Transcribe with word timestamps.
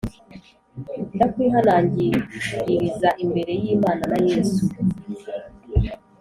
Ndakwihanangiririza 1.15 3.09
imbere 3.23 3.51
y 3.63 3.65
Imana 3.75 4.03
na 4.11 4.19
Yesu 4.29 4.61